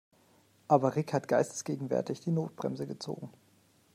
Aber 0.67 0.95
Rick 0.95 1.13
hat 1.13 1.27
geistesgegenwärtig 1.27 2.21
die 2.21 2.31
Notbremse 2.31 2.87
gezogen. 2.87 3.29